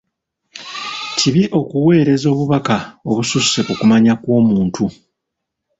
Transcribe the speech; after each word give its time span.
Kibi 1.17 1.43
okuweereza 1.59 2.27
bubaka 2.37 2.75
obususse 3.09 3.59
ku 3.67 3.73
kumanya 3.79 4.13
kw'omuntu. 4.21 4.83